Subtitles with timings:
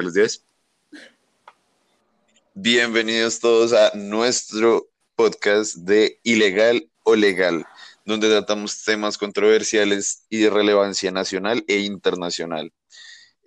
[0.00, 0.42] Buenos días.
[2.54, 7.66] Bienvenidos todos a nuestro podcast de Ilegal o Legal,
[8.06, 12.72] donde tratamos temas controversiales y de relevancia nacional e internacional.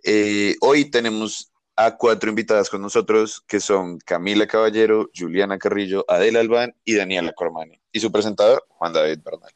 [0.04, 6.40] Eh, hoy tenemos a cuatro invitadas con nosotros, que son Camila Caballero, Juliana Carrillo, Adela
[6.40, 9.52] Albán y Daniela Cormani, y su presentador, Juan David Bernal.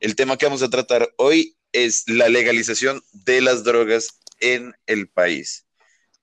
[0.00, 5.08] El tema que vamos a tratar hoy es la legalización de las drogas en el
[5.08, 5.64] país.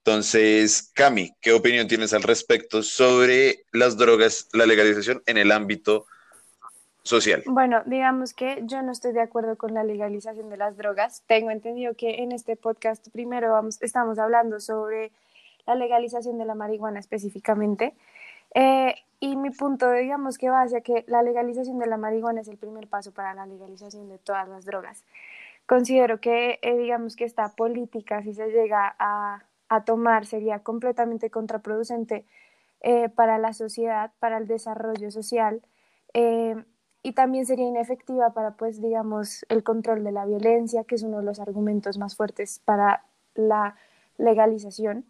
[0.07, 6.05] Entonces, Cami, ¿qué opinión tienes al respecto sobre las drogas, la legalización en el ámbito
[7.03, 7.43] social?
[7.45, 11.23] Bueno, digamos que yo no estoy de acuerdo con la legalización de las drogas.
[11.27, 15.11] Tengo entendido que en este podcast primero vamos, estamos hablando sobre
[15.65, 17.93] la legalización de la marihuana específicamente.
[18.55, 22.47] Eh, y mi punto, digamos que va hacia que la legalización de la marihuana es
[22.47, 25.03] el primer paso para la legalización de todas las drogas.
[25.65, 31.29] Considero que, eh, digamos que esta política, si se llega a, a tomar, sería completamente
[31.29, 32.25] contraproducente
[32.81, 35.61] eh, para la sociedad, para el desarrollo social
[37.07, 41.19] y también sería inefectiva para, pues, digamos, el control de la violencia, que es uno
[41.19, 43.77] de los argumentos más fuertes para la
[44.17, 45.05] legalización.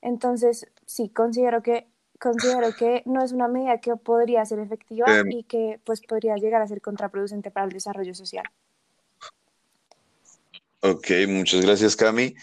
[0.00, 1.88] Entonces, sí, considero que,
[2.20, 5.28] considero que no es una medida que podría ser efectiva em.
[5.28, 8.44] y que, pues, podría llegar a ser contraproducente para el desarrollo social.
[10.82, 12.36] Ok, muchas gracias, Cami.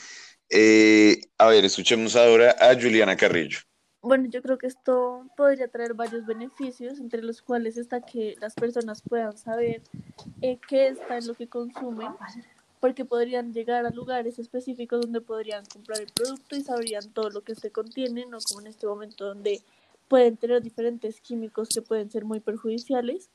[0.50, 3.60] Eh, a ver, escuchemos ahora a Juliana Carrillo.
[4.02, 8.54] Bueno, yo creo que esto podría traer varios beneficios, entre los cuales está que las
[8.54, 9.82] personas puedan saber
[10.42, 12.14] eh, qué está en lo que consumen,
[12.80, 17.42] porque podrían llegar a lugares específicos donde podrían comprar el producto y sabrían todo lo
[17.42, 19.62] que se contiene, no como en este momento donde
[20.08, 23.30] pueden tener diferentes químicos que pueden ser muy perjudiciales.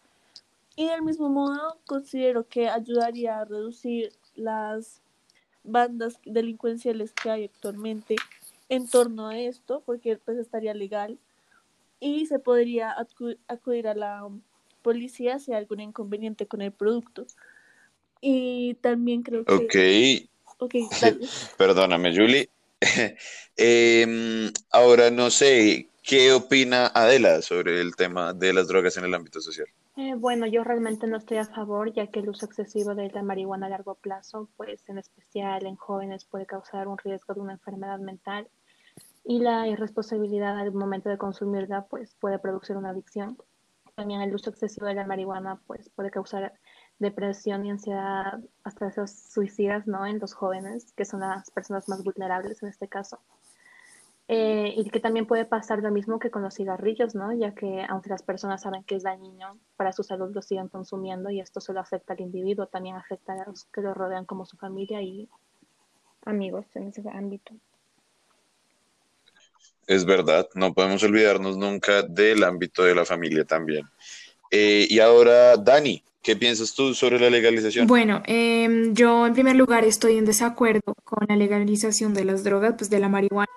[0.74, 5.02] Y del mismo modo, considero que ayudaría a reducir las
[5.64, 8.16] bandas delincuenciales que hay actualmente
[8.68, 11.18] en torno a esto, porque pues estaría legal
[12.00, 12.96] y se podría
[13.48, 14.28] acudir a la
[14.82, 17.26] policía si hay algún inconveniente con el producto.
[18.20, 20.28] Y también creo que...
[20.58, 20.70] Ok.
[21.56, 22.48] Perdóname, Julie.
[23.56, 29.14] Em, ahora no sé, ¿qué opina Adela sobre el tema de las drogas en el
[29.14, 29.68] ámbito social?
[29.96, 33.22] Eh, bueno, yo realmente no estoy a favor, ya que el uso excesivo de la
[33.22, 37.52] marihuana a largo plazo, pues en especial en jóvenes, puede causar un riesgo de una
[37.52, 38.48] enfermedad mental
[39.24, 43.36] y la irresponsabilidad al momento de consumirla pues puede producir una adicción.
[43.94, 46.54] También el uso excesivo de la marihuana pues puede causar
[46.98, 50.06] depresión y ansiedad hasta esos suicidas ¿no?
[50.06, 53.20] en los jóvenes, que son las personas más vulnerables en este caso.
[54.28, 57.32] Eh, y que también puede pasar lo mismo que con los cigarrillos, ¿no?
[57.32, 61.28] ya que aunque las personas saben que es dañino para su salud, lo siguen consumiendo
[61.30, 64.56] y esto solo afecta al individuo, también afecta a los que lo rodean como su
[64.56, 65.28] familia y
[66.24, 67.52] amigos en ese ámbito.
[69.86, 73.84] Es verdad, no podemos olvidarnos nunca del ámbito de la familia también.
[74.50, 77.86] Eh, y ahora, Dani, ¿qué piensas tú sobre la legalización?
[77.88, 82.74] Bueno, em, yo en primer lugar estoy en desacuerdo con la legalización de las drogas,
[82.78, 83.50] pues de la marihuana.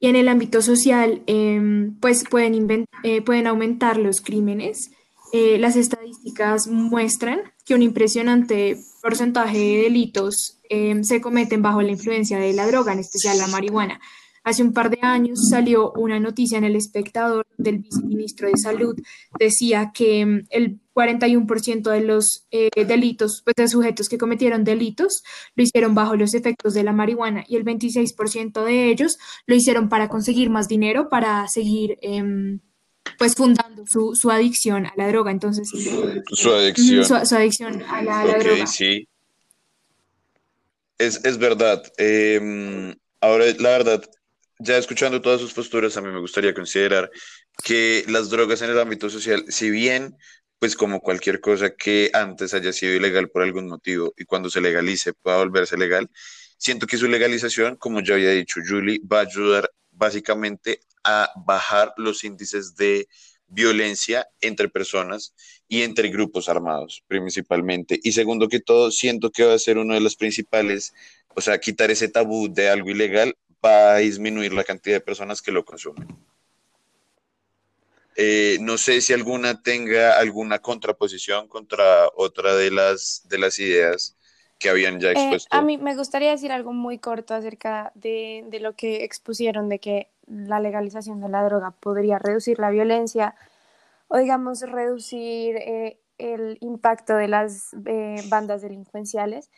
[0.00, 4.90] Y en el ámbito social, em, pues pueden, eh, pueden aumentar los crímenes.
[5.32, 11.90] Eh, las estadísticas muestran que un impresionante porcentaje de delitos em, se cometen bajo la
[11.90, 14.00] influencia de la droga, en especial la marihuana.
[14.42, 18.96] Hace un par de años salió una noticia en El Espectador del viceministro de Salud.
[19.38, 25.22] Decía que mm, el 41% de los eh, delitos, pues de sujetos que cometieron delitos,
[25.54, 29.88] lo hicieron bajo los efectos de la marihuana y el 26% de ellos lo hicieron
[29.88, 31.98] para conseguir más dinero, para seguir...
[32.02, 32.60] Em,
[33.18, 35.30] pues fundando su, su, adicción a la droga.
[35.30, 37.04] Entonces, su adicción.
[37.04, 38.66] Su, adicción a la, droga.
[38.66, 39.08] Sí.
[40.96, 41.82] Es, es verdad.
[41.98, 44.04] Em, ahora, la verdad,
[44.60, 47.10] ya escuchando todas sus posturas, a mí me gustaría considerar
[47.64, 50.16] que las drogas en el ámbito social, si bien,
[50.58, 54.60] pues como cualquier cosa que antes haya sido ilegal por algún motivo y cuando se
[54.60, 56.10] legalice pueda volverse legal,
[56.58, 61.94] siento que su legalización, como ya había dicho Julie, va a ayudar básicamente a bajar
[61.96, 63.08] los índices de
[63.46, 65.34] violencia entre personas
[65.68, 67.98] y entre grupos armados principalmente.
[68.02, 70.92] Y segundo que todo, siento que va a ser uno de los principales,
[71.34, 73.34] o sea, quitar ese tabú de algo ilegal
[73.64, 76.08] va a disminuir la cantidad de personas que lo consumen.
[78.16, 84.16] Eh, no sé si alguna tenga alguna contraposición contra otra de las, de las ideas
[84.58, 85.56] que habían ya eh, expuesto.
[85.56, 89.78] a mí me gustaría decir algo muy corto acerca de, de, lo que expusieron de
[89.78, 93.34] que la legalización de la droga podría reducir la violencia
[94.08, 97.70] o digamos reducir eh, el impacto de las
[98.28, 99.48] bandas delincuenciales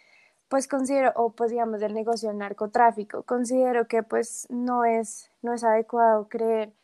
[0.53, 5.55] pues considero, o pues digamos del negocio del narcotráfico, considero que pues no es, no
[5.55, 6.75] es adecuado creer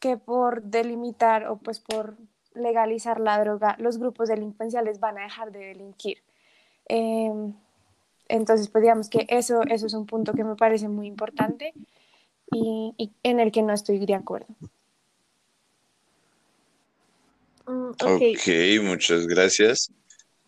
[0.00, 2.18] que por delimitar o pues por
[2.52, 6.18] legalizar la droga, los grupos delincuenciales van a dejar de delinquir.
[6.88, 7.54] Em,
[8.28, 11.72] entonces, pues digamos que eso, eso es un punto que me parece muy importante
[12.52, 14.54] y, y en el que no estoy de acuerdo.
[17.66, 19.90] Mm, ok, Ok, muchas gracias.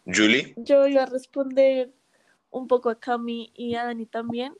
[0.05, 1.95] Julie, yo iba a responder
[2.51, 4.55] un poco a Cami y a Dani también.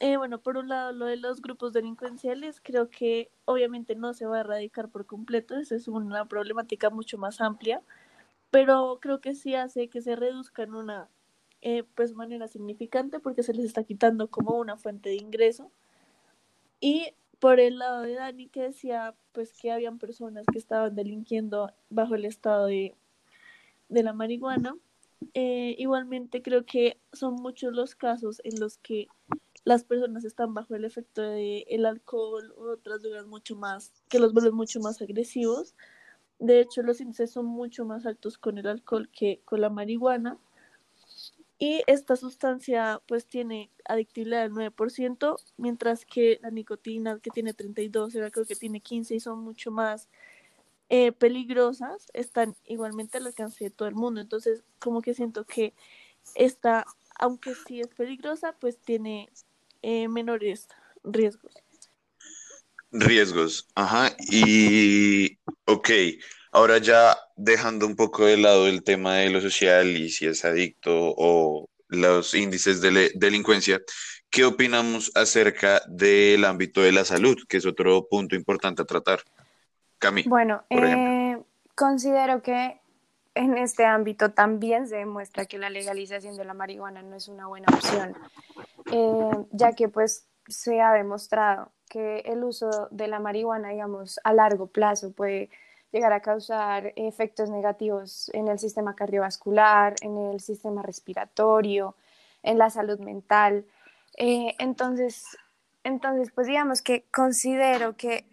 [0.00, 4.26] Eh, bueno, por un lado, lo de los grupos delincuenciales, creo que obviamente no se
[4.26, 7.82] va a erradicar por completo, eso es una problemática mucho más amplia,
[8.50, 11.10] pero creo que sí hace que se reduzca en una
[11.62, 15.70] eh, pues manera significante porque se les está quitando como una fuente de ingreso.
[16.80, 21.72] Y por el lado de Dani que decía pues que habían personas que estaban delinquiendo
[21.90, 22.94] bajo el estado de,
[23.90, 24.76] de la marihuana,
[25.34, 29.08] eh, igualmente creo que son muchos los casos en los que
[29.64, 34.18] las personas están bajo el efecto del el alcohol u otras drogas mucho más, que
[34.18, 35.74] los vuelven mucho más agresivos.
[36.38, 40.38] De hecho, los índices son mucho más altos con el alcohol que con la marihuana.
[41.58, 48.16] Y esta sustancia pues tiene adictividad del 9%, mientras que la nicotina que tiene 32,
[48.16, 50.08] ahora creo que tiene 15 y son mucho más
[50.92, 54.20] eh, peligrosas, están igualmente al alcance de todo el mundo.
[54.20, 55.72] Entonces, como que siento que
[56.34, 56.84] esta,
[57.16, 59.30] aunque sí es peligrosa, pues tiene
[59.82, 60.66] eh, menores
[61.04, 61.54] riesgos.
[62.90, 63.68] riesgos.
[63.76, 64.16] Ajá.
[64.18, 65.90] Y, ok,
[66.50, 70.44] ahora ya dejando un poco de lado el tema de lo social y si es
[70.44, 73.80] adicto o los índices de delincuencia,
[74.28, 79.22] ¿qué opinamos acerca del ámbito de la salud, que es otro punto importante a tratar?
[80.00, 81.40] Cami, Bueno, por eh,
[81.76, 82.80] considero que
[83.34, 87.46] en este ámbito también se demuestra que la legalización de la marihuana no es una
[87.46, 88.16] buena opción,
[88.92, 94.32] eh, ya que pues se ha demostrado que el uso de la marihuana, digamos, a
[94.32, 95.50] largo plazo puede
[95.92, 101.96] llegar a causar efectos negativos en el sistema cardiovascular, en el sistema respiratorio,
[102.42, 103.66] en la salud mental.
[104.16, 105.24] Eh, entonces,
[105.84, 108.24] entonces, pues digamos que considero que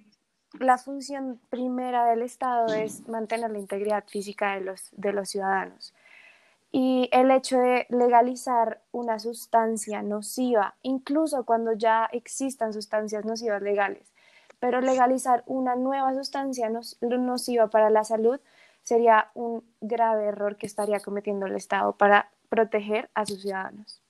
[0.59, 5.93] la función primera del Estado es mantener la integridad física de los, de los ciudadanos.
[6.71, 14.11] Y el hecho de legalizar una sustancia nociva, incluso cuando ya existan sustancias nocivas legales,
[14.59, 16.69] pero legalizar una nueva sustancia
[17.01, 18.39] nociva para la salud
[18.83, 24.01] sería un grave error que estaría cometiendo el Estado para proteger a sus ciudadanos.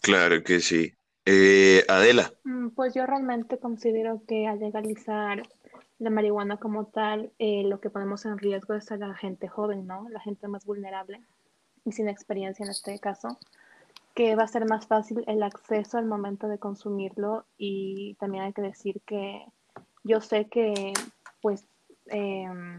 [0.00, 0.94] Claro que sí.
[1.26, 5.42] Eh, Adela, Mm, Pues yo realmente considero que al legalizar
[5.98, 9.86] la marihuana como tal, eh, lo que ponemos en riesgo es a la gente joven,
[9.86, 10.08] ¿no?
[10.10, 11.22] La gente más vulnerable
[11.84, 13.38] y sin experiencia en este caso,
[14.14, 18.52] que va a ser más fácil el acceso al momento de consumirlo y también hay
[18.52, 19.44] que decir que
[20.04, 20.92] yo sé que
[21.40, 21.66] pues
[22.06, 22.78] em,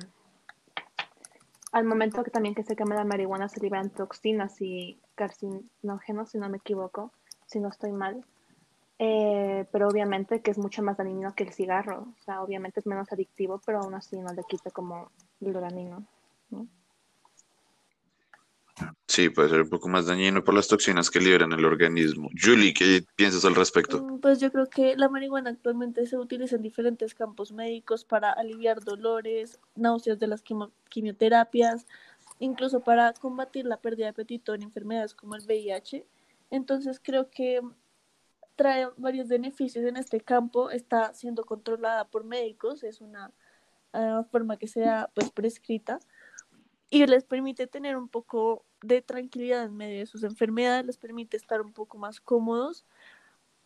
[1.72, 6.38] al momento que también que se quema la marihuana se liberan toxinas y carcinógenos, si
[6.38, 7.12] no me equivoco,
[7.48, 8.24] si no estoy mal.
[8.98, 12.14] Eh, pero obviamente que es mucho más dañino que el cigarro.
[12.18, 15.12] O sea, obviamente es menos adictivo, pero aún así no le quita como
[15.42, 16.06] lo dañino.
[16.50, 16.68] ¿no?
[19.08, 22.30] sí, puede ser un poco más dañino por las toxinas que liberan el organismo.
[22.40, 24.04] Julie, ¿qué piensas al respecto?
[24.04, 28.32] Mm, Pues yo creo que la marihuana actualmente se utiliza en diferentes campos médicos para
[28.32, 30.44] aliviar dolores, náuseas de las
[30.90, 31.86] quimioterapias,
[32.40, 36.06] incluso para combatir la pérdida de apetito en enfermedades como el VIH.
[36.52, 37.62] Entonces creo que
[38.56, 43.32] trae varios beneficios en este campo, está siendo controlada por médicos, es una
[43.94, 46.00] ah, forma que sea pues prescrita
[46.90, 51.38] y les permite tener un poco de tranquilidad en medio de sus enfermedades, les permite
[51.38, 52.86] estar un poco más cómodos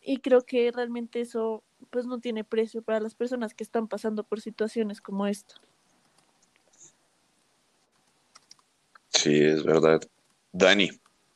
[0.02, 4.24] y creo que realmente eso pues no tiene precio para las personas que están pasando
[4.24, 5.56] por situaciones como esta.
[9.10, 10.02] Sí, es verdad.
[10.52, 10.90] Dani,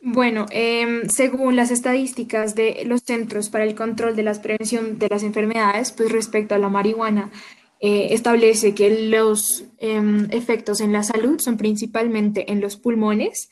[0.06, 5.08] Bueno, em, según las estadísticas de los Centros para el Control de la Prevención de
[5.08, 7.32] las Enfermedades, pues respecto a la marihuana,
[7.80, 13.50] eh, establece que los em, efectos en la salud son principalmente en los pulmones,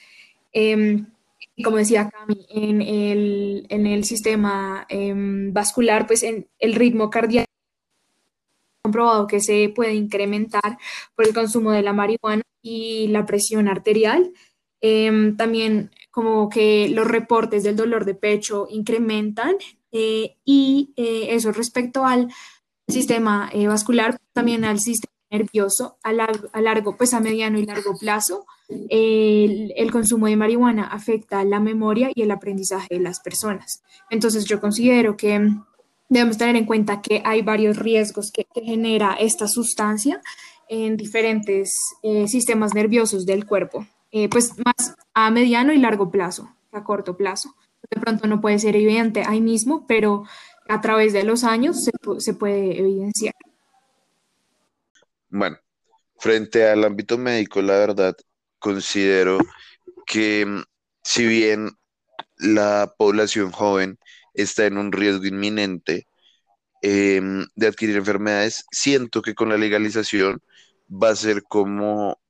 [0.51, 1.05] em,
[1.63, 7.47] como decía Cami, en el, en el sistema em, vascular, pues en el ritmo cardíaco
[8.83, 10.77] comprobado que se puede incrementar
[11.15, 14.33] por el consumo de la marihuana y la presión arterial.
[15.37, 19.55] También como que los reportes del dolor de pecho incrementan
[19.91, 22.31] eh, y eh, eso respecto al
[22.87, 27.65] sistema eh, vascular, también al sistema nervioso a largo, a largo, pues a mediano y
[27.65, 28.45] largo plazo.
[28.89, 33.81] El, el, consumo de marihuana afecta la memoria y el aprendizaje de las personas.
[34.09, 35.53] Entonces yo considero que
[36.09, 40.21] debemos tener en cuenta que hay varios riesgos que, que genera esta sustancia
[40.71, 46.53] en diferentes eh, sistemas nerviosos del cuerpo, eh, pues más a mediano y largo plazo,
[46.71, 47.55] a corto plazo.
[47.89, 50.23] De pronto no puede ser evidente ahí mismo, pero
[50.69, 53.33] a través de los años se, puede evidenciar.
[55.29, 55.57] Bueno,
[56.17, 58.15] frente al ámbito médico, la verdad,
[58.59, 59.39] considero
[60.05, 60.63] que mm,
[61.03, 61.71] si bien
[62.37, 63.97] la población joven
[64.33, 66.07] está en un riesgo inminente
[66.81, 67.21] eh,
[67.55, 70.41] de adquirir enfermedades, siento que con la legalización
[70.89, 72.20] va a ser como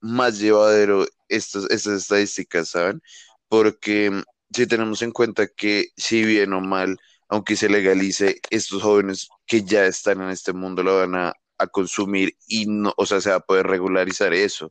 [0.00, 3.02] más llevadero estas, estas estadísticas, ¿saben?
[3.48, 4.22] Porque mm,
[4.54, 9.62] si tenemos en cuenta que si bien o mal, aunque se legalice, estos jóvenes que
[9.64, 13.30] ya están en este mundo lo van a, a consumir y no, o sea, se
[13.30, 14.70] va a poder regularizar eso,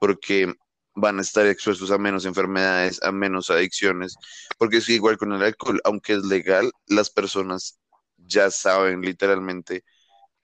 [0.00, 0.54] porque
[0.94, 4.14] van a estar expuestos a menos enfermedades, a menos adicciones,
[4.58, 7.78] porque es igual con el alcohol, aunque es legal, las personas
[8.16, 9.84] ya saben literalmente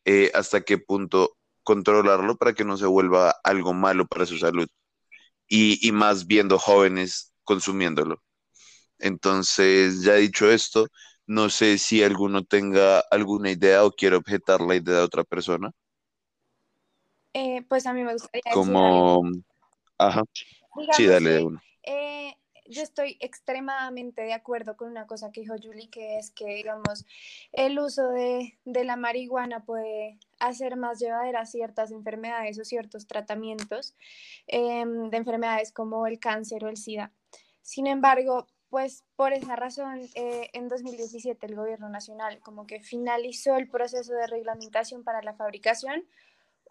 [0.04, 1.37] eh, hasta qué punto
[1.68, 4.68] controlarlo para que no se vuelva algo malo para su salud
[5.48, 8.22] y, y más viendo jóvenes consumiéndolo.
[8.98, 10.88] Entonces, ya dicho esto,
[11.26, 15.72] no sé si alguno tenga alguna idea o quiere objetar la idea de otra persona.
[17.34, 19.22] Eh, pues a mí me gustaría decir Como,
[19.98, 20.22] ajá,
[20.76, 21.62] Digamos sí, dale de uno.
[21.84, 22.34] eh,
[22.68, 27.06] yo estoy extremadamente de acuerdo con una cosa que dijo Julie, que es que, digamos,
[27.52, 33.96] el uso de, la marihuana puede hacer más llevaderas ciertas enfermedades o ciertos tratamientos
[34.46, 37.12] em, de enfermedades como el cáncer o el SIDA.
[37.62, 43.56] Sin embargo, pues por esa razón, eh, en 2017 el gobierno nacional como que finalizó
[43.56, 46.04] el proceso de reglamentación para la fabricación,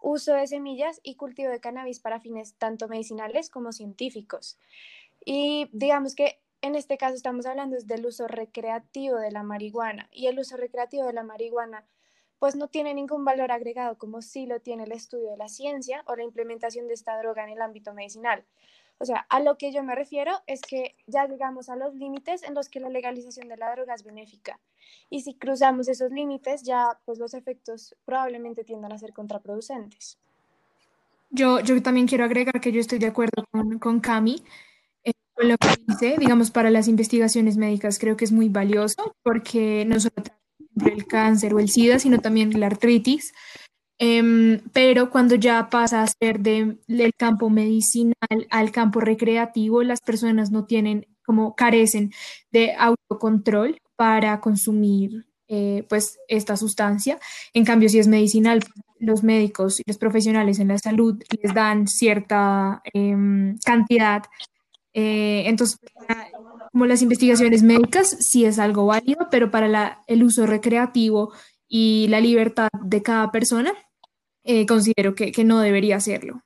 [0.00, 4.58] uso de semillas y cultivo de cannabis para fines tanto medicinales como científicos.
[5.24, 10.08] Y digamos que en este caso estamos hablando es del uso recreativo de la marihuana
[10.12, 11.84] y el uso recreativo de la marihuana
[12.38, 16.02] pues no tiene ningún valor agregado como sí lo tiene el estudio de la ciencia
[16.06, 18.44] o la implementación de esta droga en el ámbito medicinal.
[19.00, 22.42] O sea, a lo que yo me refiero es que ya llegamos a los límites
[22.42, 24.58] en los que la legalización de la droga es benéfica.
[25.08, 30.18] Y si cruzamos esos límites, ya pues los efectos probablemente tiendan a ser contraproducentes.
[31.30, 34.42] Yo, yo también quiero agregar que yo estoy de acuerdo con, con Cami.
[35.40, 39.84] Eh, con que dice, digamos, para las investigaciones médicas creo que es muy valioso porque
[39.86, 40.14] no solo
[40.86, 43.32] el cáncer o el SIDA, sino también la artritis.
[44.00, 48.14] Em, pero cuando ya pasa a ser de- del campo medicinal
[48.50, 52.12] al campo recreativo, las personas no tienen, como carecen
[52.52, 57.18] de autocontrol para consumir eh, pues esta sustancia.
[57.54, 58.60] En cambio, si es medicinal,
[59.00, 64.24] los médicos y los profesionales en la salud les dan cierta em, cantidad.
[65.00, 65.78] Eh, entonces,
[66.72, 71.32] como las investigaciones médicas, sí es algo válido, pero para el uso recreativo
[71.68, 73.72] y la libertad de cada persona,
[74.42, 76.42] eh, considero que, que no debería hacerlo.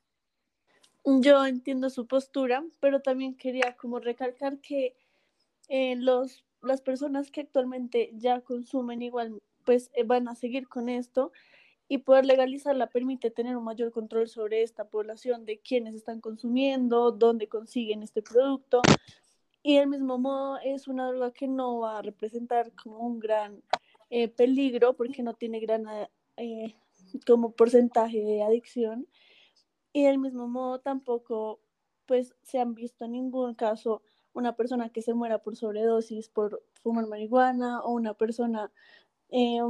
[1.05, 4.95] Yo entiendo su postura, pero también quería como recalcar que
[5.69, 10.91] eh, los, las personas que actualmente ya consumen igual, pues eh, van a seguir con
[10.91, 11.33] esto
[11.93, 17.13] y poder legalizarla permite tener un mayor control sobre esta población de quienes están consumiendo,
[17.13, 18.81] dónde consiguen este producto.
[19.63, 23.63] Y del mismo modo es una droga que no va a representar como un gran
[24.09, 25.85] eh, peligro porque no tiene gran
[26.39, 26.75] eh,
[27.27, 29.07] como porcentaje de adicción.
[29.93, 31.61] Y del mismo modo tampoco
[32.07, 34.01] pues se han visto en ningún caso
[34.33, 38.73] una persona que se muera por sobredosis por fumar marihuana o una persona
[39.29, 39.61] eh,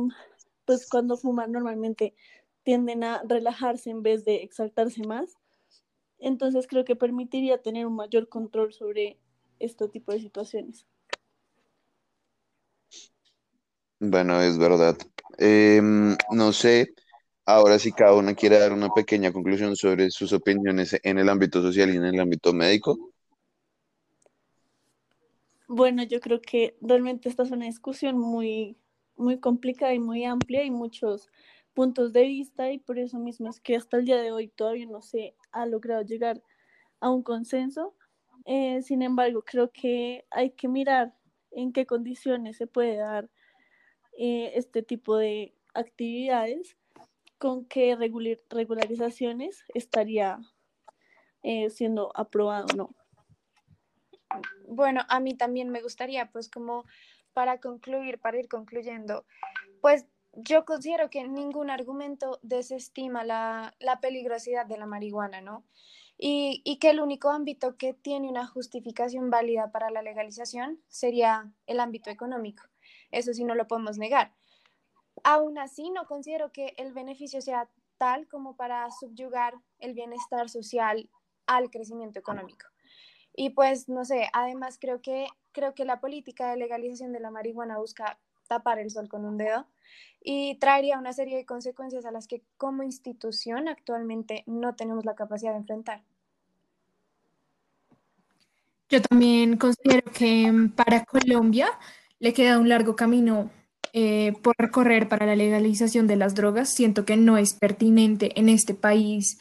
[0.65, 2.15] pues cuando fuman normalmente
[2.63, 5.37] tienden a relajarse en vez de exaltarse más
[6.23, 9.19] entonces creo que permitiría tener un mayor control sobre
[9.59, 10.87] este tipo de situaciones.
[13.99, 14.97] Bueno, es verdad.
[15.39, 16.95] Em, no sé,
[17.45, 21.61] ahora si cada una quiere dar una pequeña conclusión sobre sus opiniones en el ámbito
[21.61, 23.11] social y en el ámbito médico.
[25.67, 28.77] Bueno, yo creo que realmente esta es una discusión muy,
[29.17, 31.29] muy complicada y muy amplia y muchos
[31.75, 34.87] puntos de vista y por eso mismo es que hasta el día de hoy todavía
[34.87, 36.43] no se ha logrado llegar
[37.01, 37.95] a un consenso.
[38.45, 41.15] Eh, sin embargo, creo que hay que mirar
[41.51, 43.31] en qué condiciones se puede dar
[44.19, 46.77] eh, este tipo de actividades,
[47.39, 50.39] con qué regular, regularizaciones estaría
[51.43, 52.95] eh, siendo aprobado o no.
[54.69, 56.85] Bueno, a mí también me gustaría, pues como
[57.33, 59.25] para concluir, para ir concluyendo,
[59.81, 65.65] pues yo considero que ningún argumento desestima la, la peligrosidad de la marihuana, ¿no?
[66.19, 71.53] Y, y, que el único ámbito que tiene una justificación válida para la legalización sería
[71.67, 72.63] el ámbito económico.
[73.11, 74.33] Eso sí no lo podemos negar.
[75.25, 81.11] Aún así, no considero que el beneficio sea tal como para subyugar el bienestar social
[81.47, 82.72] al crecimiento económico.
[83.35, 87.31] Y pues, no sé, además creo que, creo que la política de legalización de la
[87.31, 89.67] marihuana busca tapar el sol con un dedo
[90.23, 95.15] y traería una serie de consecuencias a las que como institución actualmente no tenemos la
[95.15, 96.03] capacidad de enfrentar.
[98.89, 101.69] Yo también considero que mm, para Colombia
[102.19, 103.51] le queda un largo camino
[103.95, 106.69] eh, por recorrer para la legalización de las drogas.
[106.69, 109.39] Siento que no es pertinente en este país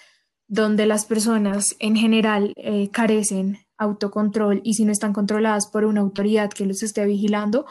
[0.48, 6.02] donde las personas en general eh, carecen autocontrol y si no están controladas por una
[6.02, 7.66] autoridad que los esté vigilando,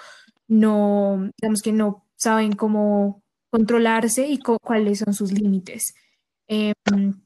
[0.48, 5.94] no, digamos que no saben cómo controlarse y cuáles son sus límites.
[6.48, 7.20] Em,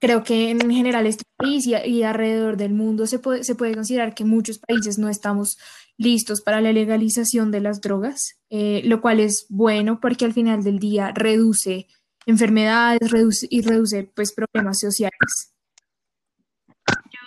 [0.00, 4.14] creo que en general este país y, alrededor del mundo se puede, se puede considerar
[4.14, 5.58] que muchos países no estamos
[5.98, 10.64] listos para la legalización de las drogas, eh, lo cual es bueno porque al final
[10.64, 11.86] del día reduce
[12.26, 15.52] enfermedades reduce, y reduce pues, problemas sociales.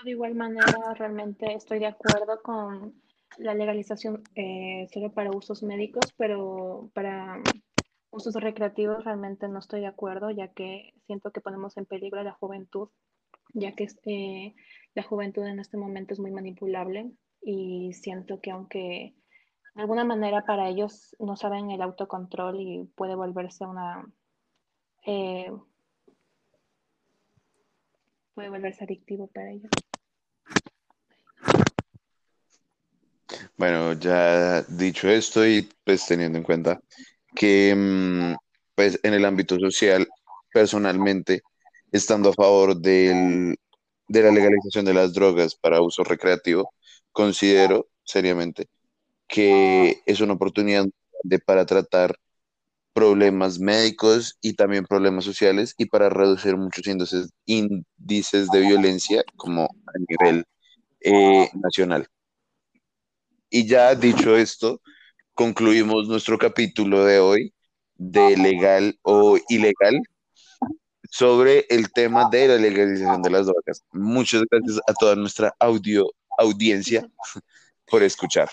[0.04, 3.02] De igual manera realmente estoy de acuerdo con
[3.38, 7.42] la legalización eh, solo para usos médicos, pero para
[8.12, 12.24] usos recreativos realmente no estoy de acuerdo, ya que siento que ponemos en peligro a
[12.24, 12.90] la juventud,
[13.54, 14.56] ya que eh,
[14.94, 19.16] la juventud en este momento es muy manipulable y siento que aunque
[19.76, 24.06] de alguna manera para ellos no saben el autocontrol y puede volverse una...
[25.06, 25.52] Eh,
[28.34, 29.93] puede volverse adictivo para ellos.
[33.58, 36.80] Bueno, ya dicho esto y pues teniendo en cuenta
[37.36, 38.36] que mm,
[38.76, 40.08] pues en el ámbito social,
[40.54, 41.42] personalmente,
[41.92, 43.56] estando a favor del,
[44.08, 46.74] de la legalización de las drogas para uso recreativo,
[47.12, 48.68] considero seriamente
[49.28, 50.86] que es una oportunidad
[51.24, 52.18] de, para tratar
[52.94, 59.64] problemas médicos y también problemas sociales y para reducir muchos índices, índices de violencia como
[59.66, 60.46] a nivel
[61.02, 62.08] eh, nacional.
[63.56, 64.82] Y ya dicho esto,
[65.36, 67.54] concluimos nuestro capítulo de hoy
[67.94, 70.02] de legal o ilegal
[71.12, 73.84] sobre el tema de la legalización de las drogas.
[73.92, 77.08] Muchas gracias a toda nuestra audio audiencia
[77.86, 78.50] por escuchar.